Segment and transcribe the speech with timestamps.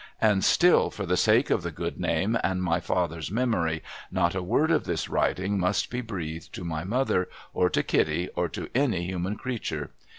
[0.19, 4.41] And still for the sake of the Good Name, and my father's memory, not a
[4.41, 8.67] word of this writing must be breathed to my mother, or to Kitty, or to
[8.73, 9.91] any human creature.